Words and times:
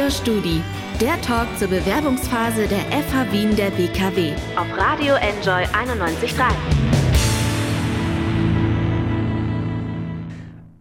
Your 0.00 0.10
Studi, 0.10 0.62
der 0.98 1.20
Talk 1.20 1.46
zur 1.58 1.68
Bewerbungsphase 1.68 2.66
der 2.66 2.78
FH 2.78 3.32
Wien 3.32 3.54
der 3.54 3.70
BKW 3.70 4.32
auf 4.56 4.66
Radio 4.74 5.14
Enjoy 5.16 5.62
91.3. 5.64 6.50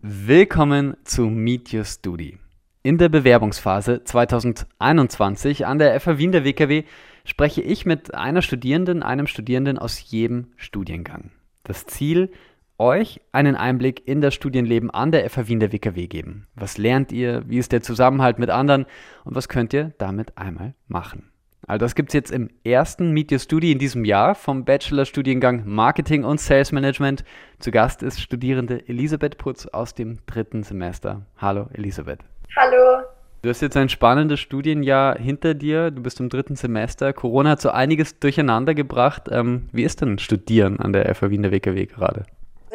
Willkommen 0.02 0.96
zu 1.04 1.24
Meet 1.24 1.74
Your 1.74 1.84
Studi. 1.84 2.38
In 2.82 2.98
der 2.98 3.10
Bewerbungsphase 3.10 4.06
2021 4.06 5.66
an 5.66 5.80
der 5.80 6.00
FH 6.00 6.18
Wien 6.18 6.32
der 6.32 6.46
WKW 6.46 6.84
spreche 7.26 7.62
ich 7.62 7.86
mit 7.86 8.14
einer 8.14 8.42
Studierenden, 8.42 9.04
einem 9.04 9.28
Studierenden 9.28 9.78
aus 9.78 10.00
jedem 10.12 10.48
Studiengang. 10.56 11.32
Das 11.64 11.86
Ziel, 11.86 12.32
euch 12.80 13.22
einen 13.32 13.56
Einblick 13.56 14.08
in 14.08 14.22
das 14.22 14.34
Studienleben 14.34 14.90
an 14.90 15.12
der 15.12 15.30
FH 15.30 15.48
Wien 15.48 15.60
der 15.60 15.72
WKW 15.72 16.08
geben. 16.08 16.48
Was 16.56 16.78
lernt 16.78 17.12
ihr? 17.12 17.44
Wie 17.48 17.58
ist 17.58 17.72
der 17.72 17.82
Zusammenhalt 17.82 18.40
mit 18.40 18.50
anderen? 18.50 18.86
Und 19.26 19.36
was 19.36 19.50
könnt 19.50 19.74
ihr 19.74 19.92
damit 19.98 20.38
einmal 20.38 20.74
machen? 20.88 21.30
All 21.68 21.78
das 21.78 21.94
gibt 21.94 22.10
es 22.10 22.14
jetzt 22.14 22.32
im 22.32 22.50
ersten 22.64 23.12
Meet 23.12 23.32
Your 23.32 23.40
Studi 23.40 23.72
in 23.72 23.78
diesem 23.78 24.04
Jahr 24.04 24.34
vom 24.34 24.66
Bachelorstudiengang 24.66 25.64
Marketing 25.66 26.24
und 26.24 26.40
Sales 26.40 26.72
Management. 26.72 27.24
Zu 27.60 27.70
Gast 27.70 28.02
ist 28.02 28.20
Studierende 28.20 28.88
Elisabeth 28.88 29.38
Putz 29.38 29.68
aus 29.68 29.94
dem 29.94 30.18
dritten 30.26 30.64
Semester. 30.64 31.28
Hallo 31.38 31.68
Elisabeth. 31.74 32.22
Hallo. 32.56 33.04
Du 33.42 33.50
hast 33.50 33.62
jetzt 33.62 33.78
ein 33.78 33.90
spannendes 33.90 34.40
Studienjahr 34.40 35.18
hinter 35.18 35.54
dir. 35.54 35.92
Du 35.92 36.02
bist 36.02 36.20
im 36.20 36.30
dritten 36.30 36.56
Semester. 36.56 37.14
Corona 37.14 37.52
hat 37.52 37.62
so 37.62 37.70
einiges 37.70 38.20
durcheinander 38.20 38.74
gebracht. 38.74 39.30
Ähm, 39.30 39.70
wie 39.72 39.84
ist 39.84 40.02
denn 40.02 40.18
Studieren 40.18 40.80
an 40.80 40.92
der 40.92 41.14
FH 41.14 41.30
Wien 41.30 41.44
der 41.44 41.52
WKW 41.52 41.86
gerade? 41.86 42.26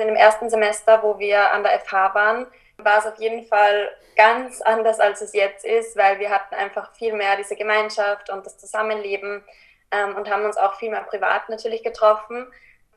In 0.05 0.09
dem 0.09 0.17
ersten 0.17 0.51
Semester, 0.51 1.03
wo 1.03 1.19
wir 1.19 1.51
an 1.51 1.63
der 1.63 1.81
FH 1.81 2.15
waren, 2.15 2.47
war 2.77 2.99
es 2.99 3.07
auf 3.07 3.19
jeden 3.19 3.47
Fall 3.47 3.89
ganz 4.17 4.61
anders, 4.61 5.01
als 5.01 5.23
es 5.23 5.33
jetzt 5.33 5.65
ist, 5.65 5.97
weil 5.97 6.19
wir 6.19 6.29
hatten 6.29 6.55
einfach 6.55 6.93
viel 6.93 7.15
mehr 7.15 7.39
diese 7.39 7.57
Gemeinschaft 7.57 8.29
und 8.29 8.45
das 8.45 8.59
Zusammenleben 8.59 9.43
ähm, 9.91 10.15
und 10.15 10.29
haben 10.29 10.45
uns 10.45 10.59
auch 10.59 10.75
viel 10.75 10.91
mehr 10.91 11.05
privat 11.05 11.49
natürlich 11.49 11.83
getroffen. 11.83 12.47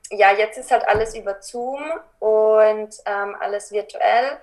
Ja, 0.09 0.33
jetzt 0.33 0.58
ist 0.58 0.69
halt 0.69 0.85
alles 0.85 1.16
über 1.16 1.41
Zoom 1.41 1.81
und 2.19 2.94
ähm, 3.05 3.38
alles 3.39 3.72
virtuell 3.72 4.41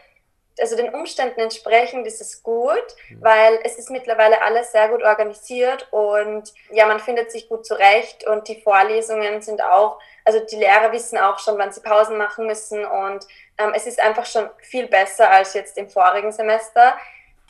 also 0.61 0.77
den 0.77 0.95
Umständen 0.95 1.41
entsprechend 1.41 2.07
ist 2.07 2.21
es 2.21 2.43
gut, 2.43 2.85
mhm. 3.09 3.23
weil 3.23 3.59
es 3.65 3.77
ist 3.77 3.91
mittlerweile 3.91 4.41
alles 4.43 4.73
sehr 4.73 4.89
gut 4.89 5.03
organisiert 5.03 5.89
und 5.91 6.53
ja, 6.71 6.87
man 6.87 7.01
findet 7.01 7.33
sich 7.33 7.49
gut 7.49 7.67
zurecht 7.67 8.27
und 8.27 8.47
die 8.49 8.61
Vorlesungen 8.61 9.43
sind 9.43 9.63
auch, 9.63 9.99
also 10.25 10.41
die 10.41 10.57
Lehrer 10.57 10.93
wissen 10.93 11.19
auch 11.19 11.39
schon, 11.39 11.59
wann 11.59 11.73
sie 11.73 11.81
Pausen 11.81 12.17
machen 12.17 12.47
müssen 12.47 12.85
und 12.85 13.27
ähm, 13.59 13.73
es 13.75 13.87
ist 13.87 14.01
einfach 14.01 14.27
schon 14.27 14.49
viel 14.59 14.87
besser 14.87 15.31
als 15.31 15.55
jetzt 15.55 15.77
im 15.77 15.89
vorigen 15.89 16.31
Semester. 16.33 16.97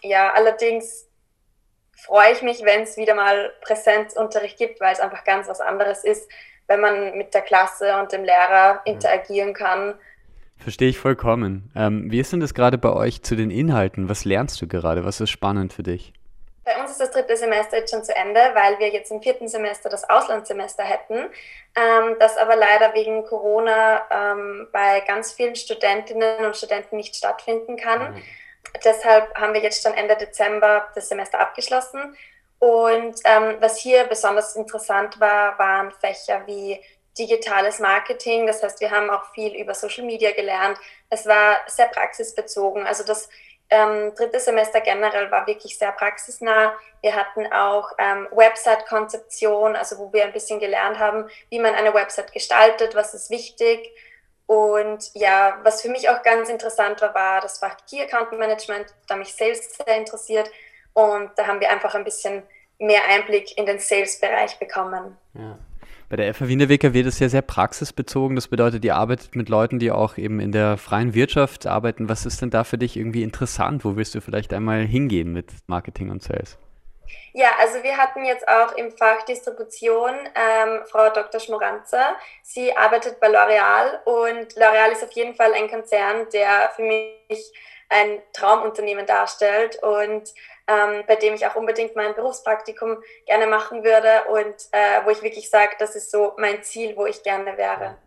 Ja, 0.03 0.33
allerdings 0.33 1.07
freue 1.97 2.33
ich 2.33 2.43
mich, 2.43 2.65
wenn 2.65 2.83
es 2.83 2.97
wieder 2.97 3.15
mal 3.15 3.53
Präsenzunterricht 3.61 4.59
gibt, 4.59 4.81
weil 4.81 4.93
es 4.93 5.01
einfach 5.01 5.25
ganz 5.25 5.49
was 5.49 5.61
anderes 5.61 6.05
ist, 6.05 6.29
wenn 6.67 6.81
man 6.81 7.17
mit 7.17 7.35
der 7.35 7.43
Klasse 7.43 7.99
und 7.99 8.13
dem 8.13 8.25
Lehrer 8.25 8.75
mhm. 8.75 8.95
interagieren 8.95 9.53
kann 9.53 9.99
Verstehe 10.65 10.89
ich 10.89 10.99
vollkommen. 10.99 11.71
Ähm, 11.77 12.11
wie 12.11 12.19
ist 12.19 12.33
denn 12.33 12.41
das 12.41 12.55
gerade 12.55 12.79
bei 12.79 12.91
euch 12.91 13.23
zu 13.23 13.37
den 13.37 13.51
Inhalten? 13.51 14.09
Was 14.09 14.25
lernst 14.25 14.63
du 14.63 14.67
gerade? 14.67 15.05
Was 15.05 15.21
ist 15.21 15.29
spannend 15.29 15.75
für 15.75 15.83
dich? 15.83 16.15
Bei 16.65 16.81
uns 16.81 16.93
ist 16.93 17.01
das 17.03 17.11
dritte 17.11 17.37
Semester 17.37 17.77
jetzt 17.77 17.91
schon 17.91 18.03
zu 18.03 18.17
Ende, 18.17 18.41
weil 18.55 18.79
wir 18.79 18.89
jetzt 18.89 19.13
im 19.13 19.21
vierten 19.21 19.47
Semester 19.47 19.91
das 19.91 20.09
Auslandssemester 20.09 20.83
hätten, 20.83 21.29
ähm, 21.77 22.17
das 22.19 22.39
aber 22.39 22.57
leider 22.57 22.95
wegen 22.95 23.27
Corona 23.27 24.01
ähm, 24.11 24.67
bei 24.73 25.01
ganz 25.01 25.33
vielen 25.33 25.55
Studentinnen 25.55 26.47
und 26.47 26.57
Studenten 26.57 26.97
nicht 26.97 27.15
stattfinden 27.15 27.77
kann. 27.77 28.15
Mhm. 28.15 28.23
Deshalb 28.83 29.35
haben 29.35 29.53
wir 29.53 29.61
jetzt 29.61 29.83
schon 29.83 29.93
Ende 29.93 30.17
Dezember 30.17 30.89
das 30.95 31.11
Semester 31.11 31.41
abgeschlossen. 31.41 32.17
Und 32.59 33.21
ähm, 33.25 33.57
was 33.61 33.77
hier 33.77 34.05
besonders 34.05 34.57
interessant 34.57 35.21
war, 35.21 35.59
waren 35.59 35.93
Fächer 35.93 36.41
wie 36.47 36.81
digitales 37.19 37.79
Marketing. 37.79 38.47
Das 38.47 38.63
heißt, 38.63 38.81
wir 38.81 38.91
haben 38.91 39.11
auch 39.11 39.33
viel 39.33 39.55
über 39.55 39.75
Social 39.75 40.05
Media 40.05 40.33
gelernt. 40.33 40.79
Es 41.11 41.27
war 41.27 41.59
sehr 41.67 41.87
praxisbezogen. 41.87 42.87
Also 42.87 43.05
das 43.05 43.29
ähm, 43.71 44.15
dritte 44.15 44.41
Semester 44.41 44.81
generell 44.81 45.31
war 45.31 45.47
wirklich 45.47 45.79
sehr 45.79 45.93
praxisnah. 45.93 46.75
Wir 47.01 47.15
hatten 47.15 47.53
auch 47.53 47.91
ähm, 47.99 48.29
Website-Konzeption, 48.31 49.77
also 49.77 49.99
wo 49.99 50.13
wir 50.13 50.25
ein 50.25 50.33
bisschen 50.33 50.61
gelernt 50.61 50.99
haben, 50.99 51.29
wie 51.51 51.59
man 51.59 51.75
eine 51.75 51.95
Website 51.95 52.33
gestaltet, 52.33 52.95
was 52.95 53.15
ist 53.15 53.31
wichtig. 53.31 53.91
Und 54.47 55.11
ja, 55.15 55.59
was 55.63 55.81
für 55.81 55.89
mich 55.89 56.09
auch 56.11 56.23
ganz 56.23 56.51
interessant 56.51 57.01
war, 57.01 57.15
war 57.15 57.41
das 57.41 57.59
Fach 57.59 57.77
Key 57.89 58.03
Account 58.03 58.33
Management, 58.33 58.95
da 59.09 59.17
mich 59.17 59.35
Sales 59.35 59.75
sehr 59.75 59.97
interessiert. 59.97 60.51
Und 60.93 61.31
da 61.37 61.47
haben 61.47 61.61
wir 61.61 61.71
einfach 61.71 61.95
ein 61.95 62.05
bisschen 62.05 62.43
mehr 62.79 63.07
Einblick 63.09 63.57
in 63.57 63.67
den 63.67 63.79
Sales-Bereich 63.79 64.59
bekommen. 64.59 65.17
Ja. 65.33 65.59
Bei 66.09 66.17
der 66.17 66.33
FH 66.33 66.49
Wiener 66.49 66.69
WKW 66.69 67.01
ist 67.01 67.21
ja 67.21 67.29
sehr 67.29 67.43
praxisbezogen. 67.43 68.37
Das 68.37 68.49
bedeutet, 68.49 68.85
ihr 68.85 68.97
arbeitet 68.97 69.37
mit 69.37 69.49
Leuten, 69.49 69.79
die 69.79 69.91
auch 69.91 70.17
eben 70.17 70.41
in 70.41 70.53
der 70.53 70.77
freien 70.77 71.15
Wirtschaft 71.15 71.67
arbeiten. 71.67 72.09
Was 72.09 72.27
ist 72.27 72.43
denn 72.43 72.51
da 72.51 72.65
für 72.65 72.79
dich 72.79 72.97
irgendwie 72.97 73.23
interessant? 73.23 73.85
Wo 73.85 73.97
willst 73.97 74.15
du 74.15 74.21
vielleicht 74.21 74.53
einmal 74.53 74.85
hingehen 74.85 75.33
mit 75.33 75.53
Marketing 75.67 76.11
und 76.11 76.23
Sales? 76.23 76.59
Ja, 77.33 77.49
also 77.61 77.83
wir 77.83 77.97
hatten 77.97 78.25
jetzt 78.25 78.47
auch 78.47 78.73
im 78.77 78.93
Fach 78.93 79.23
Distribution 79.25 80.11
ähm, 80.35 80.83
Frau 80.87 81.11
Dr. 81.11 81.41
Schmoranzer. 81.41 82.17
Sie 82.43 82.75
arbeitet 82.77 83.19
bei 83.21 83.29
L'Oreal 83.29 84.03
und 84.05 84.53
L'Oreal 84.55 84.93
ist 84.93 85.03
auf 85.03 85.13
jeden 85.13 85.35
Fall 85.35 85.53
ein 85.53 85.69
Konzern, 85.69 86.27
der 86.33 86.71
für 86.77 86.83
mich 86.83 87.53
ein 87.89 88.23
Traumunternehmen 88.33 89.07
darstellt 89.07 89.83
und 89.83 90.33
ähm, 90.67 91.05
bei 91.07 91.17
dem 91.17 91.35
ich 91.35 91.47
auch 91.47 91.57
unbedingt 91.57 91.95
mein 91.95 92.15
Berufspraktikum 92.15 93.03
gerne 93.27 93.47
machen 93.47 93.85
würde 93.85 94.25
und 94.31 94.55
äh, 94.73 95.05
wo 95.05 95.11
ich 95.11 95.23
wirklich 95.23 95.51
sage, 95.51 95.73
das 95.79 95.95
ist 95.95 96.11
so 96.11 96.33
mein 96.39 96.63
Ziel, 96.63 96.97
wo 96.97 97.07
ich 97.07 97.23
gerne 97.23 97.57
wäre. 97.57 97.99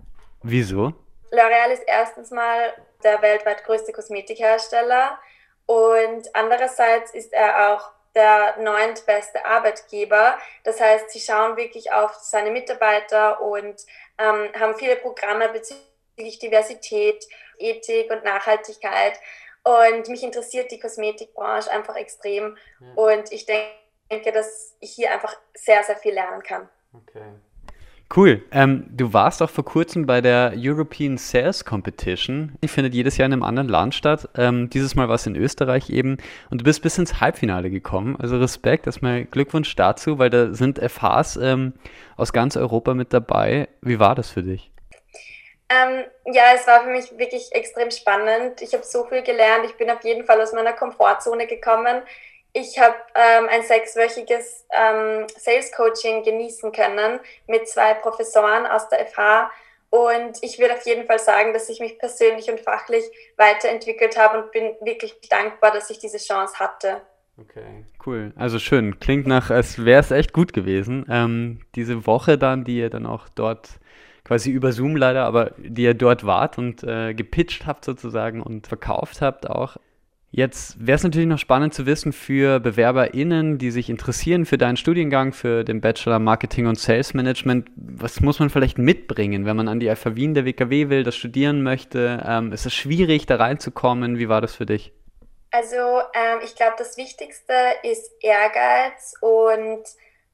Wieso? 0.44 0.94
L'Oreal 1.32 1.72
ist 1.72 1.84
erstens 1.86 2.32
mal 2.32 2.74
der 3.04 3.22
weltweit 3.22 3.64
größte 3.64 3.92
Kosmetikhersteller 3.92 5.20
und 5.66 6.34
andererseits 6.34 7.14
ist 7.14 7.34
er 7.34 7.74
auch 7.74 7.92
der 8.16 8.58
neuntbeste 8.58 9.46
Arbeitgeber. 9.46 10.38
Das 10.64 10.82
heißt, 10.82 11.12
sie 11.12 11.20
schauen 11.20 11.56
wirklich 11.56 11.92
auf 11.92 12.14
seine 12.16 12.50
Mitarbeiter 12.50 13.42
und 13.42 13.86
ähm, 14.18 14.50
haben 14.60 14.76
viele 14.76 14.96
Programme 14.96 15.50
bezüglich 15.50 16.40
Diversität, 16.40 17.28
Ethik 17.60 18.10
und 18.10 18.24
Nachhaltigkeit. 18.24 19.20
Und 19.68 20.08
mich 20.08 20.24
interessiert 20.24 20.72
die 20.72 20.80
Kosmetikbranche 20.80 21.70
einfach 21.72 21.96
extrem. 21.96 22.58
Ja. 22.80 22.88
Und 22.96 23.32
ich 23.32 23.46
denke, 23.46 24.32
dass 24.32 24.76
ich 24.80 24.92
hier 24.92 25.12
einfach 25.12 25.36
sehr, 25.56 25.84
sehr 25.84 25.98
viel 25.98 26.14
lernen 26.14 26.42
kann. 26.42 26.70
Okay. 26.94 27.24
Cool. 28.16 28.42
Ähm, 28.52 28.86
du 28.90 29.12
warst 29.12 29.42
auch 29.42 29.50
vor 29.50 29.66
kurzem 29.66 30.06
bei 30.06 30.22
der 30.22 30.54
European 30.56 31.18
Sales 31.18 31.66
Competition. 31.66 32.54
Die 32.64 32.70
findet 32.70 32.94
jedes 32.94 33.18
Jahr 33.18 33.26
in 33.26 33.34
einem 33.34 33.44
anderen 33.44 33.68
Land 33.68 33.96
statt. 33.96 34.30
Ähm, 34.38 34.70
dieses 34.70 34.96
Mal 34.96 35.10
war 35.10 35.16
es 35.16 35.28
in 35.28 35.36
Österreich 35.36 35.90
eben. 35.90 36.18
Und 36.50 36.62
du 36.62 36.64
bist 36.64 36.82
bis 36.82 36.98
ins 36.98 37.20
Halbfinale 37.20 37.70
gekommen. 37.70 38.16
Also 38.18 38.38
Respekt, 38.38 38.88
erstmal 38.88 39.26
Glückwunsch 39.26 39.76
dazu, 39.76 40.20
weil 40.20 40.30
da 40.30 40.54
sind 40.54 40.80
FHs 40.80 41.36
ähm, 41.36 41.74
aus 42.16 42.32
ganz 42.32 42.56
Europa 42.56 42.94
mit 42.94 43.12
dabei. 43.12 43.68
Wie 43.82 44.00
war 44.00 44.16
das 44.16 44.30
für 44.30 44.44
dich? 44.44 44.72
Ähm, 45.70 46.06
ja, 46.26 46.44
es 46.56 46.66
war 46.66 46.84
für 46.84 46.90
mich 46.90 47.18
wirklich 47.18 47.52
extrem 47.54 47.92
spannend. 47.92 48.62
Ich 48.62 48.74
habe 48.74 48.84
so 48.84 49.06
viel 49.06 49.22
gelernt. 49.22 49.66
Ich 49.66 49.76
bin 49.76 49.90
auf 49.90 50.04
jeden 50.04 50.26
Fall 50.26 50.40
aus 50.42 50.54
meiner 50.54 50.74
Komfortzone 50.74 51.46
gekommen. 51.46 52.02
Ich 52.54 52.80
habe 52.80 52.96
ähm, 53.14 53.48
ein 53.50 53.64
sechswöchiges 53.64 54.66
ähm, 54.72 55.28
Sales 55.38 55.72
Coaching 55.74 56.24
genießen 56.24 56.72
können 56.72 57.20
mit 57.48 57.68
zwei 57.68 57.94
Professoren 57.96 58.66
aus 58.66 58.88
der 58.90 59.06
FH. 59.06 59.52
Und 59.90 60.38
ich 60.42 60.58
würde 60.60 60.74
auf 60.74 60.86
jeden 60.86 61.06
Fall 61.06 61.20
sagen, 61.20 61.54
dass 61.54 61.70
ich 61.70 61.80
mich 61.80 62.00
persönlich 62.00 62.50
und 62.50 62.60
fachlich 62.60 63.04
weiterentwickelt 63.38 64.18
habe 64.18 64.42
und 64.42 64.52
bin 64.52 64.76
wirklich 64.82 65.16
dankbar, 65.30 65.72
dass 65.72 65.90
ich 65.90 66.00
diese 66.00 66.18
Chance 66.18 66.60
hatte. 66.60 67.02
Okay, 67.40 67.86
cool. 68.06 68.34
Also 68.36 68.58
schön. 68.58 69.00
Klingt 69.00 69.28
nach, 69.28 69.52
als 69.52 69.86
wäre 69.86 70.02
es 70.02 70.12
echt 70.12 70.34
gut 70.34 70.54
gewesen. 70.54 71.06
Ähm, 71.10 71.60
diese 71.76 72.08
Woche 72.08 72.38
dann, 72.38 72.64
die 72.64 72.80
ihr 72.80 72.90
dann 72.90 73.06
auch 73.06 73.30
dort 73.30 73.70
quasi 74.28 74.52
über 74.52 74.74
Zoom 74.74 74.98
leider, 74.98 75.26
aber 75.26 75.52
die 75.58 75.84
ihr 75.84 75.94
dort 75.94 76.26
wart 76.26 76.58
und 76.58 76.84
äh, 76.84 77.14
gepitcht 77.14 77.66
habt 77.66 77.86
sozusagen 77.86 78.42
und 78.42 78.68
verkauft 78.68 79.22
habt 79.22 79.50
auch. 79.50 79.78
Jetzt 80.30 80.86
wäre 80.86 80.98
es 80.98 81.04
natürlich 81.04 81.30
noch 81.30 81.40
spannend 81.40 81.74
zu 81.74 81.86
wissen 81.86 82.12
für 82.12 82.60
BewerberInnen, 82.60 83.58
die 83.58 83.72
sich 83.72 83.90
interessieren 83.90 84.46
für 84.46 84.58
deinen 84.58 84.76
Studiengang, 84.76 85.32
für 85.32 85.64
den 85.64 85.80
Bachelor 85.80 86.20
Marketing 86.20 86.68
und 86.68 86.78
Sales 86.78 87.14
Management. 87.14 87.70
Was 87.78 88.20
muss 88.20 88.40
man 88.40 88.50
vielleicht 88.50 88.78
mitbringen, 88.78 89.46
wenn 89.46 89.56
man 89.56 89.70
an 89.70 89.80
die 89.80 89.90
FH 89.96 90.18
Wien 90.18 90.34
der 90.34 90.44
WKW 90.44 90.90
will, 90.90 91.04
das 91.04 91.16
studieren 91.16 91.64
möchte? 91.64 92.22
Ähm, 92.28 92.52
ist 92.52 92.66
es 92.66 92.74
schwierig, 92.74 93.26
da 93.26 93.38
reinzukommen? 93.38 94.20
Wie 94.20 94.28
war 94.28 94.42
das 94.42 94.54
für 94.54 94.66
dich? 94.66 94.92
Also, 95.52 95.78
ähm, 96.14 96.40
ich 96.44 96.56
glaube, 96.56 96.76
das 96.78 96.98
Wichtigste 96.98 97.54
ist 97.84 98.12
Ehrgeiz 98.22 99.14
und 99.22 99.86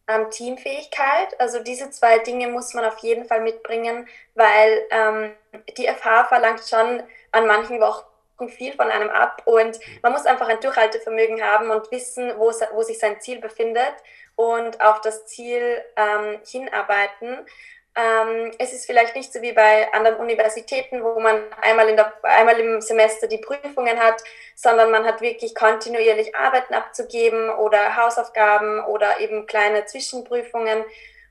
ähm, 0.08 0.30
Teamfähigkeit. 0.30 1.40
Also 1.40 1.64
diese 1.64 1.90
zwei 1.90 2.20
Dinge 2.20 2.48
muss 2.48 2.74
man 2.74 2.86
auf 2.86 2.98
jeden 3.00 3.26
Fall 3.26 3.42
mitbringen, 3.42 4.08
weil 4.36 4.86
ähm, 4.92 5.32
die 5.78 5.88
FH 5.88 6.26
verlangt 6.26 6.68
schon 6.68 7.04
an 7.32 7.48
manchen 7.48 7.80
Wochen 7.80 8.04
viel 8.50 8.74
von 8.74 8.90
einem 8.90 9.10
ab 9.10 9.44
und 9.46 9.80
man 10.02 10.12
muss 10.12 10.26
einfach 10.26 10.48
ein 10.50 10.60
Durchhaltevermögen 10.60 11.42
haben 11.42 11.70
und 11.70 11.90
wissen, 11.92 12.34
wo, 12.38 12.52
wo 12.74 12.82
sich 12.82 13.00
sein 13.00 13.22
Ziel 13.22 13.40
befindet 13.40 13.94
und 14.36 14.82
auf 14.82 15.02
das 15.02 15.26
Ziel 15.28 15.82
ähm, 15.96 16.40
hinarbeiten. 16.46 17.46
Ähm, 17.96 18.52
es 18.58 18.74
ist 18.74 18.88
vielleicht 18.88 19.16
nicht 19.16 19.32
so 19.32 19.42
wie 19.42 19.54
bei 19.54 19.92
anderen 19.94 20.18
Universitäten, 20.18 21.04
wo 21.04 21.20
man 21.20 21.44
einmal, 21.62 21.90
in 21.90 21.96
der, 21.96 22.12
einmal 22.24 22.60
im 22.60 22.82
Semester 22.82 23.28
die 23.28 23.38
Prüfungen 23.38 24.00
hat, 24.00 24.24
sondern 24.56 24.90
man 24.90 25.06
hat 25.06 25.22
wirklich 25.22 25.54
kontinuierlich 25.54 26.36
Arbeiten 26.36 26.74
abzugeben 26.74 27.52
oder 27.52 27.96
Hausaufgaben 27.96 28.84
oder 28.86 29.20
eben 29.20 29.46
kleine 29.46 29.86
Zwischenprüfungen. 29.86 30.84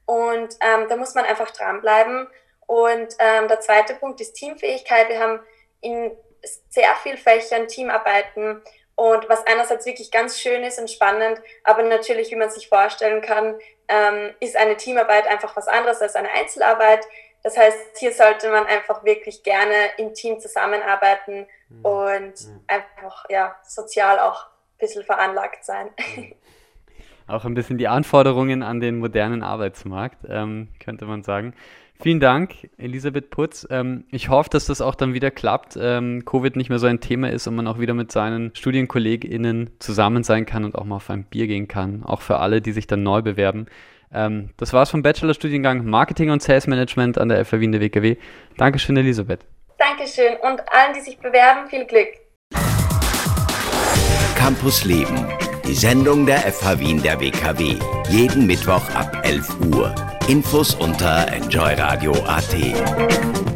Und 0.06 0.56
ähm, 0.60 0.88
da 0.88 0.96
muss 0.96 1.14
man 1.14 1.24
einfach 1.24 1.50
dranbleiben. 1.50 2.28
Und 2.66 3.16
ähm, 3.18 3.48
der 3.48 3.60
zweite 3.60 3.94
Punkt 3.94 4.20
ist 4.20 4.34
Teamfähigkeit. 4.34 5.08
Wir 5.08 5.18
haben 5.18 5.40
in 5.80 6.16
sehr 6.70 6.94
vielen 7.02 7.18
Fächern 7.18 7.66
Teamarbeiten 7.66 8.62
und 9.02 9.28
was 9.28 9.44
einerseits 9.48 9.84
wirklich 9.84 10.12
ganz 10.12 10.38
schön 10.38 10.62
ist 10.62 10.78
und 10.78 10.88
spannend, 10.88 11.42
aber 11.64 11.82
natürlich, 11.82 12.30
wie 12.30 12.36
man 12.36 12.50
sich 12.50 12.68
vorstellen 12.68 13.20
kann, 13.20 13.58
ähm, 13.88 14.32
ist 14.38 14.56
eine 14.56 14.76
Teamarbeit 14.76 15.26
einfach 15.26 15.56
was 15.56 15.66
anderes 15.66 16.00
als 16.00 16.14
eine 16.14 16.30
Einzelarbeit. 16.30 17.04
Das 17.42 17.56
heißt, 17.56 17.98
hier 17.98 18.12
sollte 18.12 18.48
man 18.48 18.64
einfach 18.66 19.02
wirklich 19.02 19.42
gerne 19.42 19.74
im 19.96 20.14
Team 20.14 20.38
zusammenarbeiten 20.38 21.48
mhm. 21.68 21.84
und 21.84 22.46
mhm. 22.46 22.64
einfach 22.68 23.24
ja, 23.28 23.56
sozial 23.66 24.20
auch 24.20 24.46
ein 24.46 24.78
bisschen 24.78 25.02
veranlagt 25.02 25.64
sein. 25.64 25.90
Mhm. 26.14 26.36
Auch 27.32 27.46
ein 27.46 27.54
bisschen 27.54 27.78
die 27.78 27.88
Anforderungen 27.88 28.62
an 28.62 28.80
den 28.80 28.98
modernen 28.98 29.42
Arbeitsmarkt, 29.42 30.26
ähm, 30.28 30.68
könnte 30.78 31.06
man 31.06 31.22
sagen. 31.22 31.54
Vielen 31.98 32.20
Dank, 32.20 32.68
Elisabeth 32.76 33.30
Putz. 33.30 33.66
Ähm, 33.70 34.04
ich 34.10 34.28
hoffe, 34.28 34.50
dass 34.50 34.66
das 34.66 34.82
auch 34.82 34.94
dann 34.94 35.14
wieder 35.14 35.30
klappt, 35.30 35.78
ähm, 35.80 36.24
Covid 36.26 36.56
nicht 36.56 36.68
mehr 36.68 36.78
so 36.78 36.88
ein 36.88 37.00
Thema 37.00 37.30
ist 37.30 37.46
und 37.46 37.54
man 37.54 37.66
auch 37.68 37.78
wieder 37.78 37.94
mit 37.94 38.12
seinen 38.12 38.54
StudienkollegInnen 38.54 39.70
zusammen 39.78 40.24
sein 40.24 40.44
kann 40.44 40.64
und 40.64 40.74
auch 40.74 40.84
mal 40.84 40.96
auf 40.96 41.08
ein 41.08 41.24
Bier 41.24 41.46
gehen 41.46 41.68
kann. 41.68 42.02
Auch 42.04 42.20
für 42.20 42.38
alle, 42.38 42.60
die 42.60 42.72
sich 42.72 42.86
dann 42.86 43.02
neu 43.02 43.22
bewerben. 43.22 43.64
Ähm, 44.12 44.50
das 44.58 44.74
war's 44.74 44.90
vom 44.90 45.02
Bachelorstudiengang 45.02 45.86
Marketing 45.86 46.28
und 46.30 46.42
Sales 46.42 46.66
Management 46.66 47.16
an 47.16 47.30
der 47.30 47.42
FH 47.46 47.60
Wien 47.60 47.72
der 47.72 47.80
WKW. 47.80 48.16
Dankeschön, 48.58 48.96
Elisabeth. 48.98 49.40
Dankeschön 49.78 50.34
und 50.42 50.60
allen, 50.70 50.92
die 50.94 51.00
sich 51.00 51.18
bewerben, 51.18 51.66
viel 51.70 51.86
Glück. 51.86 52.08
Campus 54.36 54.84
Leben, 54.84 55.16
die 55.66 55.74
Sendung 55.74 56.26
der 56.26 56.38
FH 56.38 56.78
Wien 56.78 57.02
der 57.02 57.20
WKW. 57.20 57.76
Jeden 58.08 58.46
Mittwoch 58.46 58.88
ab 58.94 59.22
11 59.24 59.48
Uhr. 59.74 59.94
Infos 60.28 60.74
unter 60.74 61.32
enjoyradio.at. 61.32 63.51